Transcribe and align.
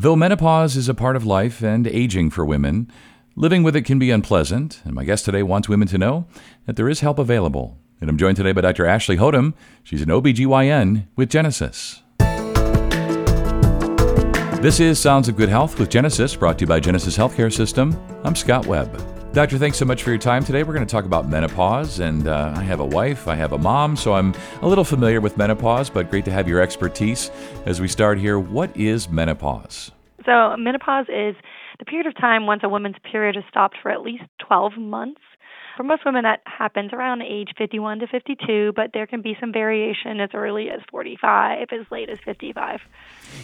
Though 0.00 0.14
menopause 0.14 0.76
is 0.76 0.88
a 0.88 0.94
part 0.94 1.16
of 1.16 1.26
life 1.26 1.60
and 1.60 1.84
aging 1.84 2.30
for 2.30 2.46
women, 2.46 2.88
living 3.34 3.64
with 3.64 3.74
it 3.74 3.82
can 3.82 3.98
be 3.98 4.12
unpleasant, 4.12 4.80
and 4.84 4.94
my 4.94 5.02
guest 5.02 5.24
today 5.24 5.42
wants 5.42 5.68
women 5.68 5.88
to 5.88 5.98
know 5.98 6.28
that 6.66 6.76
there 6.76 6.88
is 6.88 7.00
help 7.00 7.18
available. 7.18 7.76
And 8.00 8.08
I'm 8.08 8.16
joined 8.16 8.36
today 8.36 8.52
by 8.52 8.60
Dr. 8.60 8.86
Ashley 8.86 9.16
Hothem. 9.16 9.54
She's 9.82 10.00
an 10.00 10.08
OBGYN 10.08 11.08
with 11.16 11.30
Genesis. 11.30 12.04
This 14.62 14.78
is 14.78 15.00
Sounds 15.00 15.28
of 15.28 15.34
Good 15.34 15.48
Health 15.48 15.80
with 15.80 15.90
Genesis, 15.90 16.36
brought 16.36 16.58
to 16.58 16.62
you 16.62 16.68
by 16.68 16.78
Genesis 16.78 17.18
Healthcare 17.18 17.52
System. 17.52 18.00
I'm 18.22 18.36
Scott 18.36 18.66
Webb. 18.66 19.17
Doctor, 19.38 19.56
thanks 19.56 19.78
so 19.78 19.84
much 19.84 20.02
for 20.02 20.10
your 20.10 20.18
time 20.18 20.44
today. 20.44 20.64
We're 20.64 20.74
going 20.74 20.84
to 20.84 20.90
talk 20.90 21.04
about 21.04 21.28
menopause, 21.28 22.00
and 22.00 22.26
uh, 22.26 22.54
I 22.56 22.62
have 22.64 22.80
a 22.80 22.84
wife, 22.84 23.28
I 23.28 23.36
have 23.36 23.52
a 23.52 23.58
mom, 23.58 23.94
so 23.94 24.14
I'm 24.14 24.34
a 24.62 24.66
little 24.66 24.82
familiar 24.82 25.20
with 25.20 25.36
menopause, 25.36 25.88
but 25.88 26.10
great 26.10 26.24
to 26.24 26.32
have 26.32 26.48
your 26.48 26.60
expertise 26.60 27.30
as 27.64 27.80
we 27.80 27.86
start 27.86 28.18
here. 28.18 28.40
What 28.40 28.76
is 28.76 29.08
menopause? 29.08 29.92
So, 30.26 30.56
menopause 30.56 31.06
is 31.08 31.36
the 31.78 31.84
period 31.84 32.08
of 32.08 32.16
time 32.16 32.46
once 32.46 32.62
a 32.64 32.68
woman's 32.68 32.96
period 33.12 33.36
has 33.36 33.44
stopped 33.48 33.76
for 33.80 33.92
at 33.92 34.02
least 34.02 34.24
12 34.44 34.76
months. 34.76 35.20
For 35.76 35.84
most 35.84 36.04
women, 36.04 36.24
that 36.24 36.40
happens 36.44 36.92
around 36.92 37.22
age 37.22 37.50
51 37.56 38.00
to 38.00 38.08
52, 38.08 38.72
but 38.74 38.90
there 38.92 39.06
can 39.06 39.22
be 39.22 39.36
some 39.38 39.52
variation 39.52 40.18
as 40.18 40.30
early 40.34 40.68
as 40.68 40.80
45, 40.90 41.68
as 41.70 41.86
late 41.92 42.10
as 42.10 42.18
55. 42.24 42.80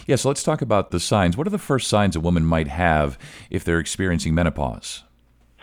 Yeah, 0.07 0.17
so 0.17 0.27
let's 0.27 0.43
talk 0.43 0.61
about 0.61 0.91
the 0.91 0.99
signs. 0.99 1.37
What 1.37 1.47
are 1.47 1.51
the 1.51 1.57
first 1.57 1.87
signs 1.87 2.17
a 2.17 2.19
woman 2.19 2.43
might 2.43 2.67
have 2.67 3.17
if 3.49 3.63
they're 3.63 3.79
experiencing 3.79 4.35
menopause? 4.35 5.05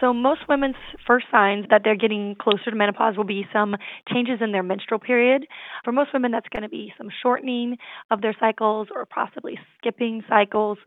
So, 0.03 0.13
most 0.13 0.49
women's 0.49 0.75
first 1.07 1.27
signs 1.31 1.67
that 1.71 1.83
they're 1.85 1.95
getting 1.95 2.35
closer 2.35 2.73
to 2.73 2.77
menopause 2.77 3.17
will 3.17 3.23
be 3.23 3.47
some 3.53 3.77
changes 4.13 4.41
in 4.41 4.51
their 4.51 4.65
menstrual 4.65 4.99
period. 4.99 5.47
For 5.85 5.93
most 5.93 6.13
women, 6.13 6.33
that's 6.33 6.49
going 6.49 6.65
to 6.65 6.69
be 6.69 6.93
some 6.99 7.07
shortening 7.23 7.77
of 8.11 8.21
their 8.21 8.35
cycles 8.41 8.89
or 8.93 9.07
possibly 9.07 9.61
skipping 9.79 10.25
cycles. 10.29 10.79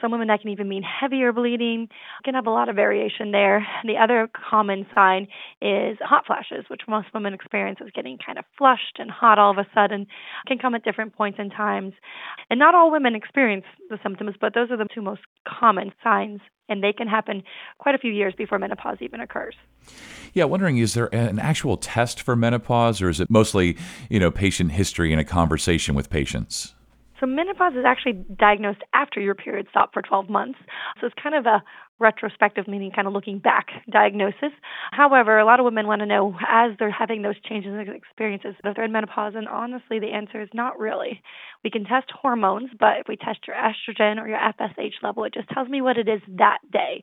Some 0.00 0.10
women 0.10 0.26
that 0.26 0.40
can 0.40 0.50
even 0.50 0.68
mean 0.68 0.82
heavier 0.82 1.32
bleeding. 1.32 1.88
Can 2.24 2.34
have 2.34 2.48
a 2.48 2.50
lot 2.50 2.68
of 2.68 2.74
variation 2.74 3.30
there. 3.30 3.64
The 3.84 3.98
other 4.02 4.28
common 4.50 4.84
sign 4.92 5.28
is 5.62 5.96
hot 6.00 6.26
flashes, 6.26 6.64
which 6.68 6.82
most 6.88 7.06
women 7.14 7.34
experience 7.34 7.78
as 7.80 7.92
getting 7.94 8.18
kind 8.18 8.36
of 8.36 8.44
flushed 8.58 8.98
and 8.98 9.12
hot 9.12 9.38
all 9.38 9.52
of 9.52 9.58
a 9.58 9.66
sudden. 9.74 10.08
Can 10.48 10.58
come 10.58 10.74
at 10.74 10.82
different 10.82 11.14
points 11.14 11.38
in 11.38 11.50
times. 11.50 11.92
And 12.50 12.58
not 12.58 12.74
all 12.74 12.90
women 12.90 13.14
experience 13.14 13.64
the 13.90 13.98
symptoms, 14.02 14.34
but 14.40 14.54
those 14.54 14.72
are 14.72 14.76
the 14.76 14.88
two 14.92 15.02
most 15.02 15.20
common 15.46 15.92
signs 16.02 16.40
and 16.68 16.82
they 16.82 16.92
can 16.92 17.08
happen 17.08 17.42
quite 17.78 17.94
a 17.94 17.98
few 17.98 18.12
years 18.12 18.34
before 18.36 18.58
menopause 18.58 18.98
even 19.00 19.20
occurs. 19.20 19.54
Yeah, 20.32 20.44
wondering 20.44 20.78
is 20.78 20.94
there 20.94 21.12
an 21.14 21.38
actual 21.38 21.76
test 21.76 22.20
for 22.20 22.36
menopause 22.36 23.00
or 23.00 23.08
is 23.08 23.20
it 23.20 23.30
mostly, 23.30 23.76
you 24.10 24.20
know, 24.20 24.30
patient 24.30 24.72
history 24.72 25.12
and 25.12 25.20
a 25.20 25.24
conversation 25.24 25.94
with 25.94 26.10
patients? 26.10 26.74
So 27.20 27.26
menopause 27.26 27.72
is 27.74 27.84
actually 27.86 28.24
diagnosed 28.38 28.82
after 28.92 29.20
your 29.20 29.34
period 29.34 29.66
stopped 29.70 29.94
for 29.94 30.02
12 30.02 30.28
months. 30.28 30.58
So 31.00 31.06
it's 31.06 31.16
kind 31.22 31.34
of 31.34 31.46
a 31.46 31.62
retrospective, 31.98 32.68
meaning 32.68 32.90
kind 32.94 33.08
of 33.08 33.14
looking 33.14 33.38
back 33.38 33.68
diagnosis. 33.90 34.52
However, 34.92 35.38
a 35.38 35.46
lot 35.46 35.60
of 35.60 35.64
women 35.64 35.86
want 35.86 36.00
to 36.00 36.06
know 36.06 36.36
as 36.48 36.72
they're 36.78 36.90
having 36.90 37.22
those 37.22 37.40
changes 37.40 37.72
and 37.72 37.88
experiences 37.88 38.54
if 38.62 38.76
they're 38.76 38.84
in 38.84 38.92
menopause, 38.92 39.32
and 39.34 39.48
honestly, 39.48 39.98
the 39.98 40.12
answer 40.12 40.42
is 40.42 40.48
not 40.52 40.78
really. 40.78 41.22
We 41.64 41.70
can 41.70 41.84
test 41.84 42.10
hormones, 42.10 42.70
but 42.78 42.98
if 42.98 43.08
we 43.08 43.16
test 43.16 43.40
your 43.46 43.56
estrogen 43.56 44.20
or 44.20 44.28
your 44.28 44.38
FSH 44.38 45.02
level, 45.02 45.24
it 45.24 45.34
just 45.34 45.48
tells 45.48 45.68
me 45.68 45.80
what 45.80 45.96
it 45.96 46.08
is 46.08 46.20
that 46.36 46.58
day 46.70 47.02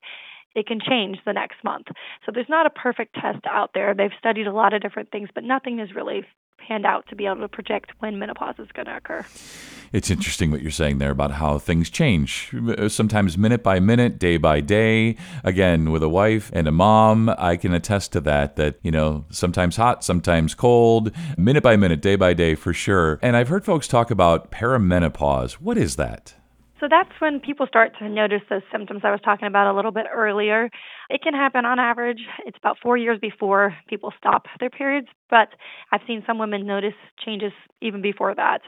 it 0.54 0.66
can 0.68 0.78
change 0.80 1.18
the 1.26 1.32
next 1.32 1.56
month. 1.64 1.86
So 2.24 2.32
there's 2.32 2.48
not 2.48 2.66
a 2.66 2.70
perfect 2.70 3.14
test 3.14 3.44
out 3.44 3.70
there. 3.74 3.94
They've 3.94 4.10
studied 4.18 4.46
a 4.46 4.52
lot 4.52 4.72
of 4.72 4.82
different 4.82 5.10
things, 5.10 5.28
but 5.34 5.44
nothing 5.44 5.80
is 5.80 5.94
really 5.94 6.24
panned 6.66 6.86
out 6.86 7.06
to 7.08 7.16
be 7.16 7.26
able 7.26 7.40
to 7.40 7.48
project 7.48 7.92
when 7.98 8.18
menopause 8.18 8.54
is 8.58 8.68
going 8.72 8.86
to 8.86 8.96
occur. 8.96 9.24
It's 9.92 10.10
interesting 10.10 10.50
what 10.50 10.60
you're 10.60 10.70
saying 10.70 10.98
there 10.98 11.10
about 11.10 11.32
how 11.32 11.58
things 11.58 11.88
change, 11.88 12.52
sometimes 12.88 13.38
minute 13.38 13.62
by 13.62 13.78
minute, 13.78 14.18
day 14.18 14.38
by 14.38 14.60
day. 14.60 15.16
Again, 15.44 15.92
with 15.92 16.02
a 16.02 16.08
wife 16.08 16.50
and 16.52 16.66
a 16.66 16.72
mom, 16.72 17.28
I 17.38 17.56
can 17.56 17.72
attest 17.72 18.12
to 18.12 18.20
that, 18.22 18.56
that, 18.56 18.76
you 18.82 18.90
know, 18.90 19.24
sometimes 19.30 19.76
hot, 19.76 20.02
sometimes 20.02 20.54
cold, 20.54 21.12
minute 21.36 21.62
by 21.62 21.76
minute, 21.76 22.02
day 22.02 22.16
by 22.16 22.34
day 22.34 22.54
for 22.54 22.72
sure. 22.72 23.18
And 23.22 23.36
I've 23.36 23.48
heard 23.48 23.64
folks 23.64 23.86
talk 23.86 24.10
about 24.10 24.50
perimenopause. 24.50 25.54
What 25.54 25.78
is 25.78 25.96
that? 25.96 26.34
So 26.84 26.88
that's 26.90 27.18
when 27.18 27.40
people 27.40 27.66
start 27.66 27.92
to 27.98 28.10
notice 28.10 28.42
those 28.50 28.60
symptoms 28.70 29.00
I 29.04 29.10
was 29.10 29.20
talking 29.24 29.48
about 29.48 29.72
a 29.72 29.74
little 29.74 29.90
bit 29.90 30.04
earlier. 30.12 30.68
It 31.08 31.22
can 31.22 31.32
happen 31.32 31.64
on 31.64 31.78
average, 31.78 32.18
it's 32.44 32.58
about 32.58 32.76
four 32.82 32.98
years 32.98 33.18
before 33.18 33.74
people 33.88 34.12
stop 34.18 34.44
their 34.60 34.68
periods, 34.68 35.08
but 35.30 35.48
I've 35.92 36.02
seen 36.06 36.22
some 36.26 36.36
women 36.38 36.66
notice 36.66 36.92
changes 37.24 37.52
even 37.80 38.02
before 38.02 38.34
that. 38.34 38.58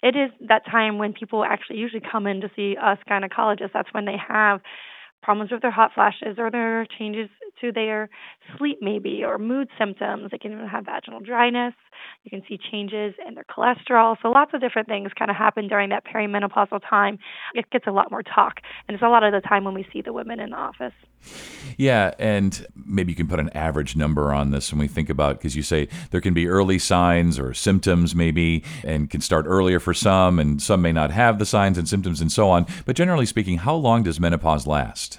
It 0.00 0.14
is 0.14 0.30
that 0.46 0.64
time 0.64 0.98
when 0.98 1.12
people 1.12 1.44
actually 1.44 1.78
usually 1.78 2.02
come 2.08 2.28
in 2.28 2.40
to 2.42 2.50
see 2.54 2.76
us 2.80 2.98
gynecologists. 3.10 3.72
That's 3.74 3.92
when 3.92 4.04
they 4.04 4.16
have 4.28 4.60
problems 5.24 5.50
with 5.50 5.60
their 5.60 5.72
hot 5.72 5.90
flashes 5.92 6.36
or 6.38 6.52
their 6.52 6.86
changes 6.96 7.28
to 7.60 7.72
their 7.72 8.08
sleep, 8.56 8.78
maybe, 8.80 9.22
or 9.24 9.38
mood 9.38 9.68
symptoms. 9.78 10.30
They 10.30 10.38
can 10.38 10.52
even 10.52 10.66
have 10.66 10.84
vaginal 10.84 11.20
dryness. 11.20 11.74
You 12.24 12.30
can 12.30 12.42
see 12.48 12.58
changes 12.70 13.14
in 13.26 13.34
their 13.34 13.44
cholesterol. 13.44 14.16
So, 14.22 14.28
lots 14.28 14.52
of 14.54 14.60
different 14.60 14.88
things 14.88 15.10
kind 15.18 15.30
of 15.30 15.36
happen 15.36 15.68
during 15.68 15.90
that 15.90 16.04
perimenopausal 16.04 16.80
time. 16.88 17.18
It 17.54 17.70
gets 17.70 17.86
a 17.86 17.92
lot 17.92 18.10
more 18.10 18.22
talk, 18.22 18.60
and 18.86 18.94
it's 18.94 19.02
a 19.02 19.08
lot 19.08 19.22
of 19.22 19.32
the 19.32 19.46
time 19.46 19.64
when 19.64 19.74
we 19.74 19.86
see 19.92 20.02
the 20.02 20.12
women 20.12 20.40
in 20.40 20.50
the 20.50 20.56
office. 20.56 20.92
Yeah, 21.76 22.12
and 22.18 22.66
maybe 22.74 23.12
you 23.12 23.16
can 23.16 23.28
put 23.28 23.40
an 23.40 23.50
average 23.50 23.96
number 23.96 24.32
on 24.32 24.50
this 24.50 24.72
when 24.72 24.78
we 24.78 24.88
think 24.88 25.10
about 25.10 25.38
because 25.38 25.56
you 25.56 25.62
say 25.62 25.88
there 26.10 26.20
can 26.20 26.34
be 26.34 26.46
early 26.46 26.78
signs 26.78 27.38
or 27.38 27.54
symptoms, 27.54 28.14
maybe, 28.14 28.64
and 28.84 29.10
can 29.10 29.20
start 29.20 29.46
earlier 29.48 29.80
for 29.80 29.94
some, 29.94 30.38
and 30.38 30.62
some 30.62 30.82
may 30.82 30.92
not 30.92 31.10
have 31.10 31.38
the 31.38 31.46
signs 31.46 31.78
and 31.78 31.88
symptoms 31.88 32.20
and 32.20 32.30
so 32.30 32.48
on. 32.48 32.66
But 32.84 32.96
generally 32.96 33.26
speaking, 33.26 33.58
how 33.58 33.74
long 33.74 34.02
does 34.02 34.20
menopause 34.20 34.66
last? 34.66 35.18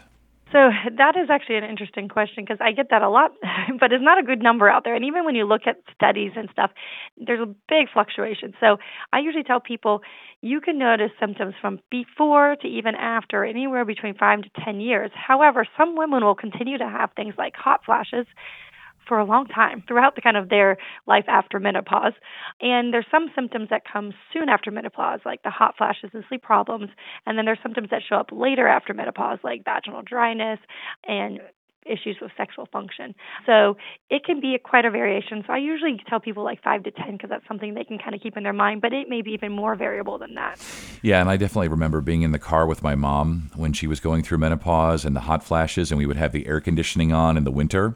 So 0.52 0.69
that 0.97 1.18
is 1.18 1.30
actually 1.30 1.58
an 1.58 1.66
interesting 1.66 2.08
question 2.08 2.46
because 2.46 2.59
I 2.62 2.72
get 2.72 2.90
that 2.91 3.02
a 3.02 3.09
lot, 3.09 3.31
but 3.80 3.91
it's 3.91 4.03
not 4.03 4.18
a 4.18 4.24
good 4.24 4.41
number 4.41 4.69
out 4.69 4.85
there. 4.85 4.96
And 4.96 5.03
even 5.03 5.25
when 5.25 5.35
you 5.35 5.46
look 5.46 5.63
at 5.68 5.75
studies 5.94 6.31
and 6.38 6.47
stuff, 6.52 6.72
there's 7.18 7.41
a 7.41 7.53
big 7.68 7.90
fluctuation. 7.91 8.53
So 8.62 8.78
I 9.12 9.19
usually 9.19 9.44
tell 9.44 9.59
people 9.59 10.02
you 10.41 10.62
can 10.62 10.78
notice 10.78 11.12
symptoms 11.19 11.56
from 11.59 11.80
before 11.91 12.56
to 12.62 12.68
even 12.68 12.96
after, 12.96 13.44
anywhere 13.44 13.84
between 13.84 14.16
five 14.16 14.41
to 14.44 14.50
10 14.63 14.80
years. 14.80 15.12
However, 15.13 15.68
some 15.78 15.97
women 15.97 16.24
will 16.24 16.36
continue 16.36 16.78
to 16.78 16.88
have 16.88 17.09
things 17.16 17.34
like 17.38 17.56
hot 17.56 17.81
flashes 17.86 18.25
for 19.07 19.19
a 19.19 19.25
long 19.25 19.47
time 19.47 19.84
throughout 19.88 20.16
the 20.16 20.22
kind 20.22 20.38
of 20.38 20.50
their 20.50 20.78
life 21.06 21.25
after 21.28 21.59
menopause. 21.59 22.13
And 22.62 22.94
there's 22.94 23.06
some 23.12 23.28
symptoms 23.35 23.69
that 23.69 23.84
come 23.91 24.13
soon 24.34 24.50
after 24.50 24.72
menopause, 24.72 25.19
like 25.25 25.44
the 25.44 25.50
hot 25.50 25.75
flashes 25.78 26.12
and 26.13 26.23
sleep 26.28 26.41
problems. 26.41 26.90
And 27.25 27.38
then 27.38 27.45
there's 27.45 27.59
symptoms 27.63 27.90
that 27.91 28.01
show 28.07 28.16
up 28.16 28.29
later 28.31 28.68
after 28.68 28.94
menopause, 28.94 29.40
like 29.44 29.63
vaginal 29.63 30.01
dryness 30.01 30.59
and 31.07 31.40
issues 31.88 32.18
with 32.22 32.31
sexual 32.38 32.68
function. 32.72 33.16
So 33.45 33.78
it 34.09 34.23
can 34.23 34.40
be 34.40 34.56
a, 34.56 34.59
quite 34.59 34.85
a 34.85 34.91
variation. 34.91 35.44
So 35.47 35.53
I 35.53 35.57
usually 35.57 36.00
tell 36.07 36.19
people 36.19 36.44
like 36.44 36.62
five 36.63 36.84
to 36.84 36.91
10 36.91 37.13
because 37.13 37.29
that's 37.29 37.47
something 37.47 37.74
they 37.74 37.84
can 37.84 37.97
kind 37.97 38.13
of 38.13 38.22
keep 38.22 38.38
in 38.38 38.44
their 38.44 38.53
mind, 38.53 38.81
but 38.81 38.94
it 38.94 39.09
may 39.09 39.22
be 39.22 39.31
even 39.31 39.51
more 39.51 39.75
variable 39.75 40.18
than 40.18 40.35
that. 40.35 40.62
Yeah, 41.01 41.22
and 41.22 41.29
I 41.29 41.38
definitely 41.38 41.69
remember 41.69 42.01
being 42.01 42.22
in 42.22 42.31
the 42.31 42.39
car 42.39 42.68
with 42.68 42.84
my 42.84 42.95
mom 42.95 43.51
when 43.56 43.74
she 43.74 43.88
was 43.88 44.00
going 44.00 44.24
through 44.24 44.39
menopause 44.39 45.06
and 45.06 45.16
the 45.16 45.22
hot 45.22 45.44
flashes, 45.44 45.91
and 45.91 45.97
we 45.97 46.06
would 46.06 46.18
have 46.18 46.31
the 46.31 46.47
air 46.47 46.59
conditioning 46.59 47.13
on 47.13 47.38
in 47.38 47.44
the 47.44 47.51
winter 47.51 47.95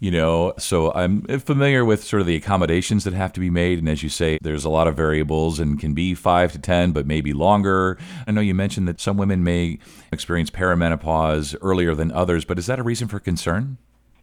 you 0.00 0.10
know 0.10 0.52
so 0.58 0.92
i'm 0.94 1.22
familiar 1.38 1.84
with 1.84 2.02
sort 2.02 2.20
of 2.20 2.26
the 2.26 2.34
accommodations 2.34 3.04
that 3.04 3.12
have 3.12 3.32
to 3.32 3.38
be 3.38 3.50
made 3.50 3.78
and 3.78 3.88
as 3.88 4.02
you 4.02 4.08
say 4.08 4.38
there's 4.42 4.64
a 4.64 4.70
lot 4.70 4.88
of 4.88 4.96
variables 4.96 5.60
and 5.60 5.78
can 5.78 5.94
be 5.94 6.14
5 6.14 6.52
to 6.52 6.58
10 6.58 6.92
but 6.92 7.06
maybe 7.06 7.32
longer 7.32 7.96
i 8.26 8.32
know 8.32 8.40
you 8.40 8.54
mentioned 8.54 8.88
that 8.88 9.00
some 9.00 9.16
women 9.16 9.44
may 9.44 9.78
experience 10.10 10.50
perimenopause 10.50 11.54
earlier 11.62 11.94
than 11.94 12.10
others 12.10 12.44
but 12.44 12.58
is 12.58 12.66
that 12.66 12.80
a 12.80 12.82
reason 12.82 13.06
for 13.06 13.20
concern 13.20 13.78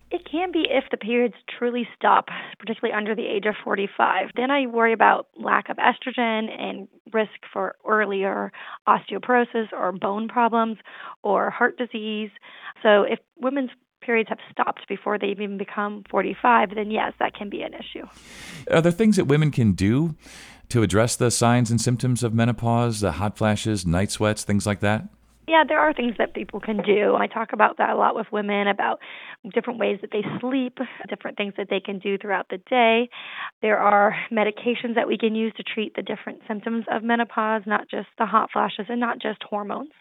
it 0.10 0.22
can 0.30 0.52
be 0.54 0.66
if 0.70 0.86
the 0.90 0.98
periods 0.98 1.36
truly 1.60 1.86
stop, 1.94 2.28
particularly 2.60 2.96
under 2.96 3.14
the 3.14 3.28
age 3.28 3.46
of 3.46 3.56
45. 3.62 4.30
Then 4.36 4.52
I 4.52 4.66
worry 4.66 4.94
about 4.94 5.28
lack 5.36 5.68
of 5.68 5.78
estrogen 5.78 6.50
and 6.50 6.88
risk 7.12 7.34
for 7.52 7.76
earlier 7.86 8.54
osteoporosis 8.88 9.74
or 9.74 9.92
bone 9.92 10.30
problems 10.30 10.78
or 11.24 11.50
heart 11.50 11.78
disease. 11.78 12.30
So 12.82 13.04
if 13.04 13.20
women's 13.36 13.72
periods 14.08 14.30
have 14.30 14.40
stopped 14.50 14.88
before 14.88 15.20
they 15.20 15.28
even 15.28 15.58
become 15.58 16.04
45, 16.10 16.74
then 16.74 16.90
yes, 16.90 17.14
that 17.20 17.36
can 17.36 17.50
be 17.50 17.62
an 17.62 17.74
issue. 17.74 18.08
Are 18.72 18.82
there 18.82 18.92
things 18.92 19.18
that 19.18 19.26
women 19.26 19.52
can 19.52 19.74
do 19.74 20.16
to 20.70 20.82
address 20.82 21.18
the 21.18 21.30
signs 21.30 21.70
and 21.70 21.80
symptoms 21.80 22.24
of 22.24 22.34
menopause, 22.34 23.02
the 23.02 23.12
hot 23.14 23.38
flashes, 23.38 23.86
night 23.86 24.10
sweats, 24.10 24.46
things 24.46 24.66
like 24.66 24.80
that? 24.80 25.10
Yeah, 25.48 25.64
there 25.68 25.80
are 25.80 25.94
things 25.94 26.16
that 26.18 26.34
people 26.34 26.60
can 26.60 26.78
do. 26.78 27.16
I 27.16 27.28
talk 27.28 27.54
about 27.54 27.78
that 27.78 27.92
a 27.92 27.96
lot 27.96 28.16
with 28.16 28.28
women 28.34 28.68
about 28.68 29.00
different 29.54 29.80
ways 29.80 30.00
that 30.02 30.12
they 30.12 30.24
sleep, 30.42 30.78
different 31.08 31.38
things 31.38 31.54
that 31.58 31.68
they 31.70 31.80
can 31.80 32.00
do 32.00 32.18
throughout 32.18 32.48
the 32.50 32.58
day. 32.70 33.10
There 33.62 33.78
are 33.78 34.14
medications 34.30 34.96
that 34.96 35.08
we 35.08 35.18
can 35.18 35.36
use 35.36 35.54
to 35.56 35.64
treat 35.64 35.96
the 35.96 36.02
different 36.02 36.42
symptoms 36.48 36.86
of 36.92 37.02
menopause, 37.02 37.62
not 37.66 37.90
just 37.90 38.08
the 38.18 38.26
hot 38.26 38.50
flashes 38.52 38.88
and 38.90 39.00
not 39.00 39.22
just 39.22 39.42
hormones. 39.44 39.92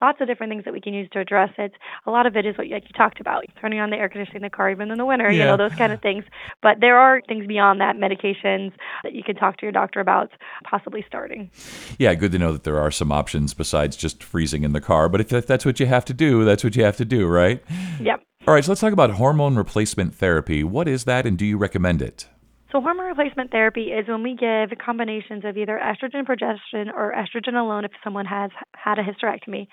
Lots 0.00 0.20
of 0.20 0.26
different 0.26 0.50
things 0.50 0.64
that 0.64 0.72
we 0.72 0.80
can 0.80 0.94
use 0.94 1.08
to 1.12 1.20
address 1.20 1.50
it. 1.58 1.72
A 2.06 2.10
lot 2.10 2.26
of 2.26 2.36
it 2.36 2.46
is 2.46 2.56
what 2.58 2.68
like 2.68 2.84
you 2.84 2.92
talked 2.96 3.20
about, 3.20 3.44
turning 3.60 3.80
on 3.80 3.90
the 3.90 3.96
air 3.96 4.08
conditioning 4.08 4.36
in 4.36 4.42
the 4.42 4.50
car 4.50 4.70
even 4.70 4.90
in 4.90 4.98
the 4.98 5.04
winter, 5.04 5.30
yeah. 5.30 5.38
you 5.38 5.44
know, 5.44 5.56
those 5.56 5.74
kind 5.76 5.92
of 5.92 6.00
things. 6.00 6.24
But 6.62 6.80
there 6.80 6.98
are 6.98 7.20
things 7.28 7.46
beyond 7.46 7.80
that, 7.80 7.96
medications 7.96 8.72
that 9.02 9.12
you 9.12 9.22
can 9.22 9.36
talk 9.36 9.58
to 9.58 9.66
your 9.66 9.72
doctor 9.72 10.00
about 10.00 10.30
possibly 10.68 11.04
starting. 11.06 11.50
Yeah, 11.98 12.14
good 12.14 12.32
to 12.32 12.38
know 12.38 12.52
that 12.52 12.64
there 12.64 12.78
are 12.78 12.90
some 12.90 13.12
options 13.12 13.54
besides 13.54 13.96
just 13.96 14.22
freezing 14.22 14.64
in 14.64 14.72
the 14.72 14.80
car. 14.80 15.08
But 15.08 15.20
if 15.20 15.46
that's 15.46 15.64
what 15.64 15.80
you 15.80 15.86
have 15.86 16.04
to 16.06 16.14
do, 16.14 16.44
that's 16.44 16.64
what 16.64 16.76
you 16.76 16.84
have 16.84 16.96
to 16.98 17.04
do, 17.04 17.26
right? 17.26 17.62
Yep. 18.00 18.22
All 18.46 18.52
right, 18.52 18.64
so 18.64 18.72
let's 18.72 18.80
talk 18.82 18.92
about 18.92 19.12
hormone 19.12 19.56
replacement 19.56 20.14
therapy. 20.14 20.62
What 20.62 20.86
is 20.86 21.04
that 21.04 21.24
and 21.24 21.38
do 21.38 21.46
you 21.46 21.56
recommend 21.56 22.02
it? 22.02 22.26
So, 22.74 22.80
hormone 22.80 23.06
replacement 23.06 23.52
therapy 23.52 23.92
is 23.92 24.08
when 24.08 24.24
we 24.24 24.34
give 24.34 24.76
combinations 24.84 25.44
of 25.44 25.56
either 25.56 25.80
estrogen, 25.80 26.24
progesterone, 26.26 26.92
or 26.92 27.14
estrogen 27.16 27.54
alone 27.54 27.84
if 27.84 27.92
someone 28.02 28.26
has 28.26 28.50
had 28.74 28.98
a 28.98 29.02
hysterectomy 29.04 29.68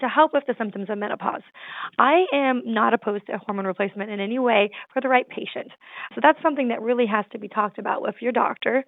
to 0.00 0.08
help 0.08 0.32
with 0.32 0.44
the 0.46 0.54
symptoms 0.56 0.88
of 0.88 0.96
menopause. 0.96 1.42
I 1.98 2.24
am 2.32 2.62
not 2.64 2.94
opposed 2.94 3.26
to 3.26 3.36
hormone 3.36 3.66
replacement 3.66 4.10
in 4.10 4.20
any 4.20 4.38
way 4.38 4.70
for 4.94 5.02
the 5.02 5.08
right 5.08 5.28
patient. 5.28 5.70
So 6.14 6.20
that's 6.22 6.40
something 6.42 6.68
that 6.68 6.80
really 6.80 7.04
has 7.06 7.26
to 7.32 7.38
be 7.38 7.48
talked 7.48 7.78
about 7.78 8.00
with 8.00 8.14
your 8.20 8.32
doctor. 8.32 8.84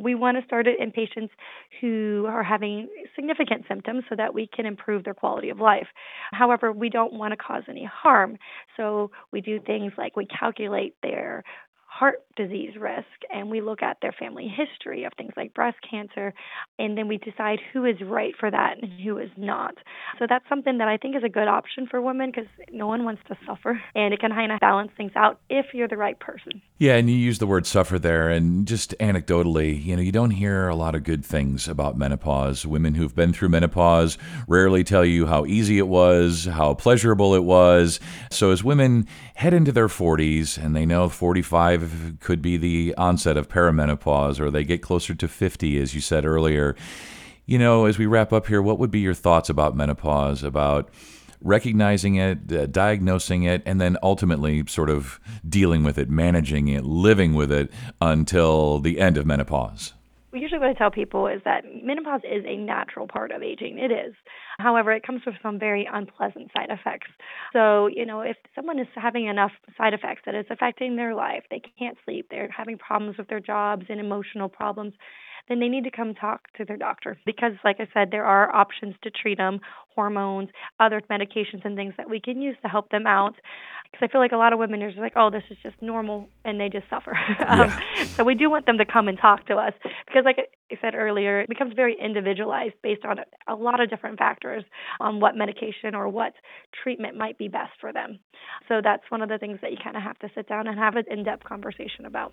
We 0.00 0.16
want 0.16 0.36
to 0.38 0.44
start 0.44 0.66
it 0.66 0.80
in 0.80 0.90
patients 0.90 1.32
who 1.80 2.26
are 2.28 2.42
having 2.42 2.88
significant 3.14 3.66
symptoms 3.68 4.02
so 4.08 4.16
that 4.16 4.34
we 4.34 4.48
can 4.52 4.66
improve 4.66 5.04
their 5.04 5.14
quality 5.14 5.50
of 5.50 5.60
life. 5.60 5.86
However, 6.32 6.72
we 6.72 6.88
don't 6.88 7.12
want 7.12 7.30
to 7.30 7.36
cause 7.36 7.62
any 7.68 7.84
harm. 7.84 8.36
So 8.76 9.12
we 9.32 9.40
do 9.40 9.60
things 9.60 9.92
like 9.96 10.16
we 10.16 10.26
calculate 10.26 10.96
their 11.04 11.44
heart 11.92 12.24
disease 12.36 12.70
risk 12.80 13.06
and 13.30 13.50
we 13.50 13.60
look 13.60 13.82
at 13.82 13.98
their 14.00 14.14
family 14.18 14.48
history 14.48 15.04
of 15.04 15.12
things 15.18 15.32
like 15.36 15.52
breast 15.52 15.76
cancer 15.88 16.32
and 16.78 16.96
then 16.96 17.06
we 17.06 17.18
decide 17.18 17.58
who 17.72 17.84
is 17.84 17.96
right 18.00 18.32
for 18.40 18.50
that 18.50 18.78
and 18.80 18.90
who 19.02 19.18
is 19.18 19.28
not. 19.36 19.74
So 20.18 20.24
that's 20.26 20.48
something 20.48 20.78
that 20.78 20.88
I 20.88 20.96
think 20.96 21.16
is 21.16 21.22
a 21.22 21.28
good 21.28 21.48
option 21.48 21.86
for 21.86 22.00
women 22.00 22.30
because 22.30 22.48
no 22.72 22.86
one 22.86 23.04
wants 23.04 23.20
to 23.28 23.36
suffer 23.46 23.78
and 23.94 24.14
it 24.14 24.20
can 24.20 24.30
kind 24.30 24.50
of 24.50 24.60
balance 24.60 24.90
things 24.96 25.12
out 25.16 25.38
if 25.50 25.66
you're 25.74 25.86
the 25.86 25.98
right 25.98 26.18
person. 26.18 26.62
Yeah, 26.78 26.94
and 26.94 27.10
you 27.10 27.16
use 27.16 27.38
the 27.38 27.46
word 27.46 27.66
suffer 27.66 27.98
there 27.98 28.30
and 28.30 28.66
just 28.66 28.94
anecdotally, 28.98 29.84
you 29.84 29.94
know, 29.94 30.02
you 30.02 30.12
don't 30.12 30.30
hear 30.30 30.68
a 30.68 30.74
lot 30.74 30.94
of 30.94 31.04
good 31.04 31.26
things 31.26 31.68
about 31.68 31.98
menopause. 31.98 32.66
Women 32.66 32.94
who've 32.94 33.14
been 33.14 33.34
through 33.34 33.50
menopause 33.50 34.16
rarely 34.48 34.82
tell 34.82 35.04
you 35.04 35.26
how 35.26 35.44
easy 35.44 35.76
it 35.76 35.88
was, 35.88 36.46
how 36.46 36.72
pleasurable 36.72 37.34
it 37.34 37.44
was. 37.44 38.00
So 38.30 38.50
as 38.50 38.64
women 38.64 39.06
head 39.34 39.52
into 39.52 39.72
their 39.72 39.88
40s 39.88 40.56
and 40.56 40.74
they 40.74 40.86
know 40.86 41.10
45 41.10 41.81
could 42.20 42.42
be 42.42 42.56
the 42.56 42.94
onset 42.96 43.36
of 43.36 43.48
perimenopause 43.48 44.40
or 44.40 44.50
they 44.50 44.64
get 44.64 44.82
closer 44.82 45.14
to 45.14 45.28
50, 45.28 45.80
as 45.80 45.94
you 45.94 46.00
said 46.00 46.24
earlier. 46.24 46.74
You 47.46 47.58
know, 47.58 47.86
as 47.86 47.98
we 47.98 48.06
wrap 48.06 48.32
up 48.32 48.46
here, 48.46 48.62
what 48.62 48.78
would 48.78 48.90
be 48.90 49.00
your 49.00 49.14
thoughts 49.14 49.48
about 49.48 49.76
menopause, 49.76 50.42
about 50.42 50.90
recognizing 51.40 52.14
it, 52.16 52.52
uh, 52.52 52.66
diagnosing 52.66 53.42
it, 53.42 53.62
and 53.66 53.80
then 53.80 53.96
ultimately 54.02 54.64
sort 54.66 54.90
of 54.90 55.18
dealing 55.48 55.82
with 55.82 55.98
it, 55.98 56.08
managing 56.08 56.68
it, 56.68 56.84
living 56.84 57.34
with 57.34 57.50
it 57.50 57.70
until 58.00 58.78
the 58.78 59.00
end 59.00 59.16
of 59.16 59.26
menopause? 59.26 59.92
Usually 60.32 60.58
what 60.58 60.68
I 60.68 60.74
tell 60.74 60.90
people 60.90 61.26
is 61.26 61.40
that 61.44 61.64
menopause 61.82 62.22
is 62.24 62.44
a 62.46 62.56
natural 62.56 63.06
part 63.06 63.30
of 63.30 63.42
aging. 63.42 63.78
It 63.78 63.90
is. 63.90 64.14
However, 64.58 64.92
it 64.92 65.06
comes 65.06 65.22
with 65.26 65.34
some 65.42 65.58
very 65.58 65.88
unpleasant 65.92 66.50
side 66.52 66.70
effects. 66.70 67.08
So, 67.52 67.86
you 67.86 68.06
know, 68.06 68.20
if 68.20 68.36
someone 68.54 68.78
is 68.78 68.86
having 68.94 69.26
enough 69.26 69.52
side 69.76 69.94
effects 69.94 70.22
that 70.26 70.34
it's 70.34 70.50
affecting 70.50 70.96
their 70.96 71.14
life, 71.14 71.44
they 71.50 71.62
can't 71.78 71.98
sleep, 72.04 72.26
they're 72.30 72.50
having 72.56 72.78
problems 72.78 73.18
with 73.18 73.28
their 73.28 73.40
jobs 73.40 73.86
and 73.88 74.00
emotional 74.00 74.48
problems, 74.48 74.94
then 75.48 75.60
they 75.60 75.68
need 75.68 75.84
to 75.84 75.90
come 75.90 76.14
talk 76.14 76.52
to 76.56 76.64
their 76.64 76.76
doctor 76.76 77.18
because, 77.26 77.52
like 77.64 77.76
I 77.80 77.88
said, 77.92 78.08
there 78.10 78.24
are 78.24 78.54
options 78.54 78.94
to 79.02 79.10
treat 79.10 79.38
them 79.38 79.60
hormones, 79.94 80.48
other 80.80 81.02
medications, 81.10 81.64
and 81.64 81.76
things 81.76 81.94
that 81.96 82.08
we 82.08 82.20
can 82.20 82.40
use 82.40 82.56
to 82.62 82.68
help 82.68 82.90
them 82.90 83.06
out. 83.06 83.34
Because 83.92 84.08
I 84.08 84.10
feel 84.10 84.20
like 84.22 84.32
a 84.32 84.36
lot 84.36 84.54
of 84.54 84.58
women 84.58 84.82
are 84.82 84.88
just 84.88 85.00
like, 85.00 85.12
oh, 85.16 85.30
this 85.30 85.42
is 85.50 85.58
just 85.62 85.76
normal, 85.82 86.28
and 86.44 86.58
they 86.58 86.70
just 86.70 86.88
suffer. 86.88 87.14
um, 87.46 87.68
yeah. 87.68 88.04
So 88.04 88.24
we 88.24 88.34
do 88.34 88.48
want 88.48 88.64
them 88.66 88.78
to 88.78 88.86
come 88.86 89.06
and 89.06 89.18
talk 89.18 89.46
to 89.46 89.54
us 89.54 89.74
because, 90.06 90.24
like 90.24 90.38
I 90.72 90.80
said 90.80 90.94
earlier, 90.94 91.40
it 91.40 91.48
becomes 91.48 91.74
very 91.74 91.96
individualized 92.02 92.74
based 92.82 93.04
on 93.04 93.18
a 93.46 93.54
lot 93.54 93.80
of 93.80 93.90
different 93.90 94.18
factors 94.18 94.64
on 95.00 95.20
what 95.20 95.36
medication 95.36 95.94
or 95.94 96.08
what 96.08 96.32
treatment 96.82 97.16
might 97.16 97.36
be 97.38 97.48
best 97.48 97.72
for 97.80 97.92
them. 97.92 98.18
So 98.68 98.80
that's 98.82 99.02
one 99.10 99.22
of 99.22 99.28
the 99.28 99.38
things 99.38 99.58
that 99.62 99.70
you 99.70 99.76
kind 99.82 99.96
of 99.96 100.02
have 100.02 100.18
to 100.20 100.30
sit 100.34 100.48
down 100.48 100.66
and 100.66 100.78
have 100.78 100.96
an 100.96 101.04
in 101.10 101.24
depth 101.24 101.44
conversation 101.44 102.06
about. 102.06 102.32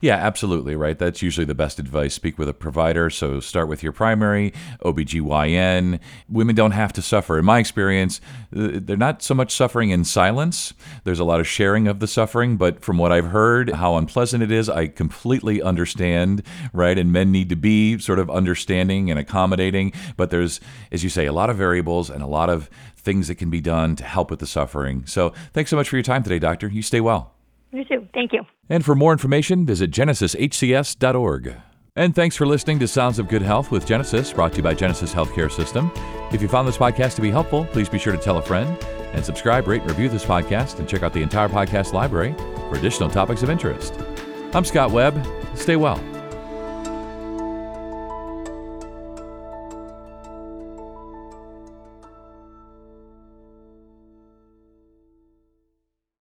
Yeah, 0.00 0.16
absolutely, 0.16 0.76
right? 0.76 0.98
That's 0.98 1.22
usually 1.22 1.44
the 1.44 1.54
best 1.54 1.78
advice. 1.78 2.14
Speak 2.14 2.38
with 2.38 2.48
a 2.48 2.54
provider. 2.54 3.08
So 3.10 3.40
start 3.40 3.68
with 3.68 3.82
your 3.82 3.92
primary, 3.92 4.52
OBGYN. 4.84 6.00
Women 6.28 6.54
don't 6.54 6.72
have 6.72 6.92
to 6.94 7.02
suffer. 7.02 7.38
In 7.38 7.44
my 7.44 7.58
experience, 7.58 8.20
they're 8.50 8.96
not 8.96 9.22
so 9.22 9.34
much 9.34 9.54
suffering 9.54 9.90
in 9.90 10.04
silence. 10.04 10.74
There's 11.04 11.20
a 11.20 11.24
lot 11.24 11.40
of 11.40 11.46
sharing 11.46 11.88
of 11.88 12.00
the 12.00 12.06
suffering, 12.06 12.56
but 12.56 12.82
from 12.82 12.98
what 12.98 13.12
I've 13.12 13.28
heard, 13.28 13.70
how 13.70 13.96
unpleasant 13.96 14.42
it 14.42 14.50
is, 14.50 14.68
I 14.68 14.88
completely 14.88 15.62
understand, 15.62 16.42
right? 16.72 16.98
And 16.98 17.12
men 17.12 17.32
need 17.32 17.48
to 17.48 17.56
be 17.56 17.69
be 17.70 17.98
sort 17.98 18.18
of 18.18 18.28
understanding 18.28 19.10
and 19.10 19.18
accommodating, 19.18 19.92
but 20.16 20.30
there's, 20.30 20.60
as 20.90 21.04
you 21.04 21.10
say, 21.10 21.26
a 21.26 21.32
lot 21.32 21.50
of 21.50 21.56
variables 21.56 22.10
and 22.10 22.20
a 22.22 22.26
lot 22.26 22.50
of 22.50 22.68
things 22.96 23.28
that 23.28 23.36
can 23.36 23.48
be 23.48 23.60
done 23.60 23.94
to 23.96 24.04
help 24.04 24.28
with 24.30 24.40
the 24.40 24.46
suffering. 24.46 25.06
So 25.06 25.32
thanks 25.52 25.70
so 25.70 25.76
much 25.76 25.88
for 25.88 25.96
your 25.96 26.02
time 26.02 26.24
today, 26.24 26.40
Doctor. 26.40 26.68
You 26.68 26.82
stay 26.82 27.00
well. 27.00 27.34
You 27.72 27.84
too. 27.84 28.08
Thank 28.12 28.32
you. 28.32 28.42
And 28.68 28.84
for 28.84 28.96
more 28.96 29.12
information, 29.12 29.64
visit 29.64 29.92
genesishcs.org. 29.92 31.54
And 31.96 32.14
thanks 32.14 32.36
for 32.36 32.46
listening 32.46 32.78
to 32.80 32.88
Sounds 32.88 33.18
of 33.18 33.28
Good 33.28 33.42
Health 33.42 33.70
with 33.70 33.86
Genesis, 33.86 34.32
brought 34.32 34.52
to 34.52 34.58
you 34.58 34.62
by 34.64 34.74
Genesis 34.74 35.14
Healthcare 35.14 35.50
System. 35.50 35.92
If 36.32 36.42
you 36.42 36.48
found 36.48 36.66
this 36.66 36.78
podcast 36.78 37.14
to 37.16 37.22
be 37.22 37.30
helpful, 37.30 37.66
please 37.66 37.88
be 37.88 37.98
sure 37.98 38.12
to 38.12 38.18
tell 38.18 38.38
a 38.38 38.42
friend 38.42 38.76
and 39.12 39.24
subscribe, 39.24 39.66
rate, 39.68 39.82
and 39.82 39.90
review 39.90 40.08
this 40.08 40.24
podcast, 40.24 40.78
and 40.78 40.88
check 40.88 41.02
out 41.02 41.12
the 41.12 41.22
entire 41.22 41.48
podcast 41.48 41.92
library 41.92 42.34
for 42.68 42.76
additional 42.76 43.10
topics 43.10 43.42
of 43.42 43.50
interest. 43.50 43.94
I'm 44.54 44.64
Scott 44.64 44.90
Webb. 44.90 45.14
Stay 45.54 45.76
well. 45.76 46.00